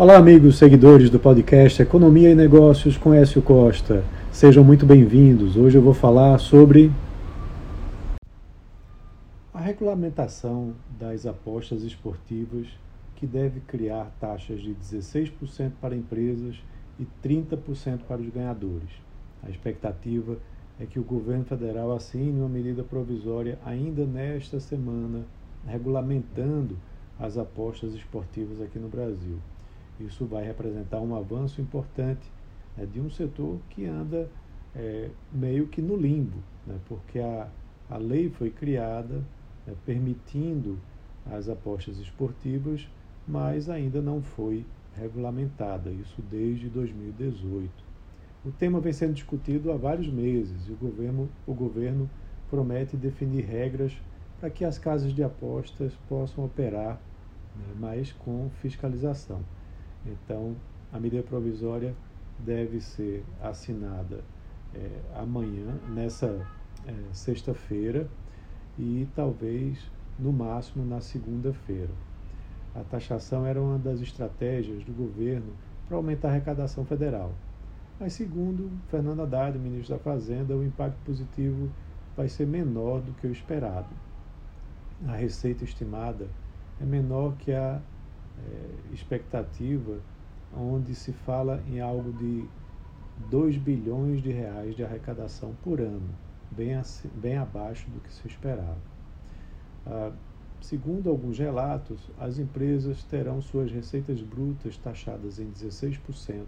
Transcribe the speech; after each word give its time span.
Olá, 0.00 0.16
amigos 0.16 0.56
seguidores 0.56 1.10
do 1.10 1.20
podcast 1.20 1.82
Economia 1.82 2.30
e 2.30 2.34
Negócios 2.34 2.96
com 2.96 3.12
Écio 3.12 3.42
Costa. 3.42 4.02
Sejam 4.32 4.64
muito 4.64 4.86
bem-vindos. 4.86 5.58
Hoje 5.58 5.76
eu 5.76 5.82
vou 5.82 5.92
falar 5.92 6.38
sobre 6.38 6.90
a 9.52 9.60
regulamentação 9.60 10.72
das 10.98 11.26
apostas 11.26 11.82
esportivas 11.82 12.66
que 13.14 13.26
deve 13.26 13.60
criar 13.60 14.10
taxas 14.18 14.62
de 14.62 14.74
16% 14.74 15.72
para 15.78 15.94
empresas 15.94 16.56
e 16.98 17.06
30% 17.22 17.98
para 18.08 18.22
os 18.22 18.28
ganhadores. 18.30 18.88
A 19.42 19.50
expectativa 19.50 20.38
é 20.80 20.86
que 20.86 20.98
o 20.98 21.04
governo 21.04 21.44
federal 21.44 21.92
assine 21.92 22.40
uma 22.40 22.48
medida 22.48 22.82
provisória 22.82 23.58
ainda 23.66 24.06
nesta 24.06 24.60
semana, 24.60 25.26
regulamentando 25.66 26.78
as 27.18 27.36
apostas 27.36 27.92
esportivas 27.92 28.62
aqui 28.62 28.78
no 28.78 28.88
Brasil. 28.88 29.36
Isso 30.04 30.24
vai 30.26 30.44
representar 30.44 31.00
um 31.00 31.14
avanço 31.14 31.60
importante 31.60 32.26
né, 32.76 32.86
de 32.86 33.00
um 33.00 33.10
setor 33.10 33.58
que 33.70 33.84
anda 33.84 34.28
é, 34.74 35.10
meio 35.32 35.66
que 35.66 35.82
no 35.82 35.96
limbo, 35.96 36.38
né, 36.66 36.78
porque 36.86 37.18
a, 37.18 37.48
a 37.88 37.96
lei 37.96 38.30
foi 38.30 38.50
criada 38.50 39.22
né, 39.66 39.74
permitindo 39.84 40.78
as 41.26 41.48
apostas 41.48 41.98
esportivas, 41.98 42.88
mas 43.26 43.68
ainda 43.68 44.00
não 44.00 44.22
foi 44.22 44.64
regulamentada, 44.96 45.90
isso 45.90 46.20
desde 46.22 46.68
2018. 46.68 47.70
O 48.44 48.50
tema 48.50 48.80
vem 48.80 48.92
sendo 48.92 49.14
discutido 49.14 49.70
há 49.70 49.76
vários 49.76 50.08
meses 50.08 50.66
e 50.66 50.72
o 50.72 50.76
governo, 50.76 51.28
o 51.46 51.54
governo 51.54 52.08
promete 52.48 52.96
definir 52.96 53.44
regras 53.44 53.92
para 54.40 54.50
que 54.50 54.64
as 54.64 54.78
casas 54.78 55.12
de 55.12 55.22
apostas 55.22 55.92
possam 56.08 56.44
operar, 56.44 57.00
né, 57.54 57.74
mas 57.78 58.12
com 58.12 58.48
fiscalização. 58.50 59.44
Então, 60.06 60.56
a 60.92 60.98
medida 60.98 61.22
provisória 61.22 61.94
deve 62.38 62.80
ser 62.80 63.24
assinada 63.40 64.24
é, 64.74 65.00
amanhã, 65.14 65.78
nessa 65.88 66.46
é, 66.86 66.94
sexta-feira, 67.12 68.08
e 68.78 69.06
talvez 69.14 69.90
no 70.18 70.32
máximo 70.32 70.84
na 70.84 71.00
segunda-feira. 71.00 71.90
A 72.74 72.80
taxação 72.84 73.44
era 73.44 73.60
uma 73.60 73.78
das 73.78 74.00
estratégias 74.00 74.84
do 74.84 74.92
governo 74.92 75.52
para 75.86 75.96
aumentar 75.96 76.28
a 76.28 76.30
arrecadação 76.30 76.84
federal. 76.84 77.34
Mas, 77.98 78.14
segundo 78.14 78.70
Fernando 78.88 79.22
Haddad, 79.22 79.58
ministro 79.58 79.96
da 79.96 80.02
Fazenda, 80.02 80.56
o 80.56 80.64
impacto 80.64 80.96
positivo 81.04 81.68
vai 82.16 82.28
ser 82.28 82.46
menor 82.46 83.00
do 83.00 83.12
que 83.12 83.26
o 83.26 83.32
esperado. 83.32 83.88
A 85.06 85.16
receita 85.16 85.64
estimada 85.64 86.28
é 86.80 86.84
menor 86.84 87.36
que 87.36 87.52
a 87.52 87.80
é, 88.38 88.94
expectativa 88.94 89.98
onde 90.56 90.94
se 90.94 91.12
fala 91.12 91.62
em 91.68 91.80
algo 91.80 92.12
de 92.12 92.44
2 93.28 93.56
bilhões 93.56 94.22
de 94.22 94.30
reais 94.30 94.74
de 94.74 94.82
arrecadação 94.82 95.54
por 95.62 95.80
ano, 95.80 96.10
bem, 96.50 96.74
assim, 96.74 97.08
bem 97.14 97.36
abaixo 97.36 97.88
do 97.90 98.00
que 98.00 98.12
se 98.12 98.26
esperava. 98.26 98.78
Ah, 99.86 100.12
segundo 100.60 101.08
alguns 101.08 101.38
relatos, 101.38 102.10
as 102.18 102.38
empresas 102.38 103.04
terão 103.04 103.40
suas 103.40 103.70
receitas 103.70 104.20
brutas 104.22 104.76
taxadas 104.76 105.38
em 105.38 105.50
16%, 105.50 106.46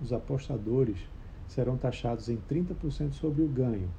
os 0.00 0.12
apostadores 0.12 0.98
serão 1.46 1.76
taxados 1.76 2.28
em 2.28 2.36
30% 2.36 3.12
sobre 3.12 3.42
o 3.42 3.48
ganho, 3.48 3.90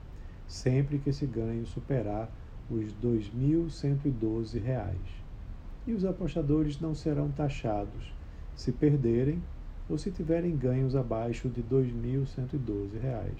sempre 0.47 0.99
que 0.99 1.09
esse 1.09 1.25
ganho 1.25 1.65
superar 1.65 2.29
os 2.69 2.91
R$ 2.91 3.19
2.112 3.33 5.28
e 5.89 5.93
os 5.93 6.05
apostadores 6.05 6.79
não 6.79 6.93
serão 6.93 7.31
taxados 7.31 8.13
se 8.55 8.71
perderem 8.71 9.41
ou 9.89 9.97
se 9.97 10.11
tiverem 10.11 10.55
ganhos 10.55 10.95
abaixo 10.95 11.49
de 11.49 11.61
R$ 11.61 11.67
2.112. 11.67 13.31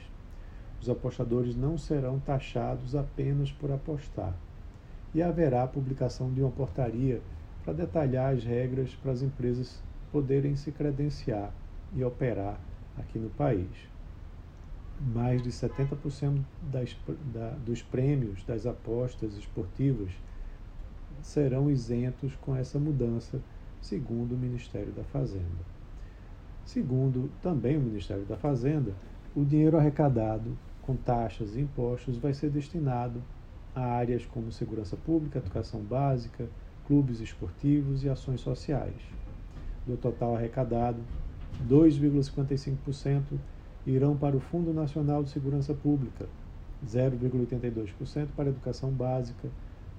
Os 0.82 0.90
apostadores 0.90 1.56
não 1.56 1.78
serão 1.78 2.20
taxados 2.20 2.96
apenas 2.96 3.52
por 3.52 3.72
apostar. 3.72 4.34
E 5.14 5.22
haverá 5.22 5.68
publicação 5.68 6.34
de 6.34 6.42
uma 6.42 6.50
portaria 6.50 7.22
para 7.64 7.74
detalhar 7.74 8.34
as 8.34 8.44
regras 8.44 8.96
para 8.96 9.12
as 9.12 9.22
empresas 9.22 9.84
poderem 10.12 10.56
se 10.56 10.72
credenciar 10.72 11.54
e 11.96 12.04
operar 12.04 12.60
aqui 12.98 13.20
no 13.20 13.30
país. 13.30 13.70
Mais 15.14 15.44
de 15.44 15.52
70% 15.52 16.42
das, 16.72 16.98
da, 17.32 17.52
dos 17.64 17.84
prêmios 17.84 18.44
das 18.44 18.66
apostas 18.66 19.38
esportivas 19.38 20.10
serão 21.22 21.70
isentos 21.70 22.36
com 22.42 22.56
essa 22.56 22.80
mudança, 22.80 23.40
segundo 23.82 24.34
o 24.34 24.38
Ministério 24.38 24.92
da 24.92 25.04
Fazenda. 25.04 25.80
Segundo 26.66 27.30
também 27.42 27.78
o 27.78 27.82
Ministério 27.82 28.26
da 28.26 28.38
Fazenda, 28.38 28.94
o 29.36 29.44
dinheiro 29.44 29.78
arrecadado 29.78 30.58
com 30.82 30.96
taxas 30.96 31.56
e 31.56 31.62
impostos 31.62 32.18
vai 32.18 32.34
ser 32.34 32.50
destinado 32.50 33.22
a 33.76 33.82
áreas 33.82 34.26
como 34.26 34.52
segurança 34.52 34.98
pública, 34.98 35.40
educação 35.40 35.82
básica, 35.82 36.50
clubes 36.88 37.20
esportivos 37.20 38.04
e 38.04 38.10
ações 38.10 38.42
sociais. 38.42 39.02
Do 39.86 39.96
total 39.98 40.36
arrecadado, 40.36 41.00
2,55% 41.68 43.38
irão 43.86 44.16
para 44.18 44.36
o 44.36 44.40
Fundo 44.40 44.74
Nacional 44.74 45.24
de 45.24 45.30
Segurança 45.30 45.74
Pública, 45.74 46.28
0,82% 46.86 48.28
para 48.36 48.46
a 48.46 48.50
educação 48.50 48.90
básica, 48.92 49.50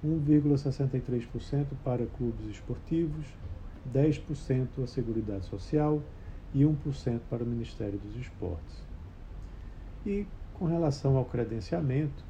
1,63% 0.05 1.65
para 1.83 2.05
clubes 2.05 2.47
esportivos, 2.49 3.25
10% 3.93 4.83
a 4.83 4.87
Seguridade 4.87 5.45
Social 5.45 6.01
e 6.53 6.63
1% 6.63 7.19
para 7.29 7.43
o 7.43 7.47
Ministério 7.47 7.99
dos 7.99 8.15
Esportes. 8.15 8.83
E, 10.05 10.25
com 10.53 10.65
relação 10.65 11.17
ao 11.17 11.25
credenciamento, 11.25 12.23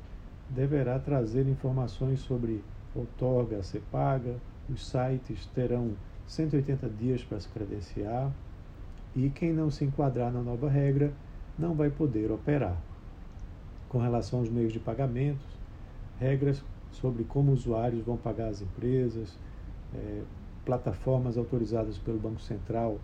deverá 0.50 1.00
trazer 1.00 1.48
informações 1.48 2.20
sobre 2.20 2.62
outorga 2.94 3.58
a 3.58 3.64
ser 3.64 3.82
paga, 3.92 4.36
os 4.70 4.86
sites 4.86 5.46
terão 5.48 5.94
180 6.28 6.90
dias 6.90 7.24
para 7.24 7.40
se 7.40 7.48
credenciar 7.50 8.32
e 9.16 9.30
quem 9.30 9.52
não 9.52 9.70
se 9.70 9.84
enquadrar 9.84 10.32
na 10.32 10.42
nova 10.42 10.70
regra 10.70 11.12
não 11.58 11.74
vai 11.74 11.90
poder 11.90 12.32
operar. 12.32 12.78
Com 13.90 14.00
relação 14.00 14.40
aos 14.40 14.50
meios 14.50 14.72
de 14.72 14.80
pagamentos, 14.80 15.46
regras 16.20 16.64
sobre 16.92 17.24
como 17.24 17.52
usuários 17.52 18.04
vão 18.04 18.18
pagar 18.18 18.50
as 18.50 18.62
empresas, 18.62 19.38
é, 19.94 20.22
plataformas 20.66 21.38
autorizadas 21.38 21.98
pelo 21.98 22.20
Banco 22.20 22.42
Central 22.42 23.00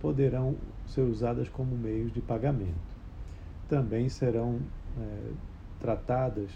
poderão 0.00 0.56
ser 0.86 1.02
usadas 1.02 1.48
como 1.48 1.76
meios 1.76 2.12
de 2.12 2.20
pagamento. 2.20 2.96
Também 3.68 4.08
serão 4.08 4.60
é, 4.98 5.32
tratadas 5.80 6.50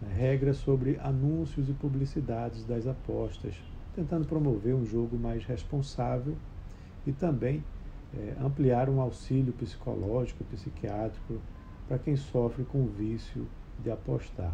né, 0.00 0.12
regras 0.14 0.56
sobre 0.56 0.98
anúncios 1.02 1.68
e 1.68 1.72
publicidades 1.72 2.64
das 2.64 2.86
apostas, 2.86 3.54
tentando 3.94 4.26
promover 4.26 4.74
um 4.74 4.84
jogo 4.84 5.16
mais 5.16 5.44
responsável 5.44 6.36
e 7.06 7.12
também 7.12 7.62
é, 8.16 8.36
ampliar 8.40 8.88
um 8.88 9.00
auxílio 9.00 9.52
psicológico 9.52 10.42
e 10.42 10.56
psiquiátrico 10.56 11.40
para 11.86 11.98
quem 11.98 12.16
sofre 12.16 12.64
com 12.64 12.82
o 12.82 12.88
vício 12.88 13.46
de 13.82 13.90
apostar. 13.90 14.52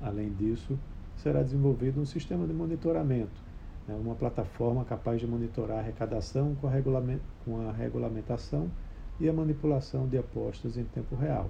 Além 0.00 0.32
disso, 0.32 0.78
será 1.16 1.42
desenvolvido 1.42 2.00
um 2.00 2.04
sistema 2.04 2.46
de 2.46 2.52
monitoramento, 2.52 3.42
né, 3.86 3.94
uma 3.94 4.14
plataforma 4.14 4.84
capaz 4.84 5.20
de 5.20 5.26
monitorar 5.26 5.78
a 5.78 5.80
arrecadação 5.80 6.54
com 6.56 6.66
a, 6.66 6.72
com 7.44 7.68
a 7.68 7.72
regulamentação 7.72 8.70
e 9.20 9.28
a 9.28 9.32
manipulação 9.32 10.08
de 10.08 10.18
apostas 10.18 10.76
em 10.76 10.84
tempo 10.84 11.14
real. 11.14 11.48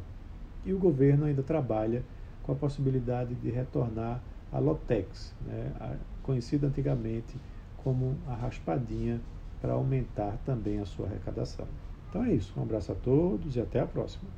E 0.65 0.73
o 0.73 0.79
governo 0.79 1.27
ainda 1.27 1.43
trabalha 1.43 2.03
com 2.43 2.53
a 2.53 2.55
possibilidade 2.55 3.35
de 3.35 3.51
retornar 3.51 4.21
a 4.53 4.59
Lotex, 4.59 5.35
né, 5.47 5.73
a, 5.81 5.97
conhecida 6.23 6.67
antigamente 6.67 7.37
como 7.83 8.17
a 8.27 8.35
raspadinha, 8.35 9.21
para 9.61 9.73
aumentar 9.73 10.39
também 10.45 10.79
a 10.79 10.85
sua 10.85 11.07
arrecadação. 11.07 11.67
Então 12.11 12.23
é 12.25 12.33
isso. 12.33 12.53
Um 12.57 12.63
abraço 12.63 12.93
a 12.93 12.95
todos 12.95 13.57
e 13.57 13.61
até 13.61 13.81
a 13.81 13.87
próxima. 13.87 14.29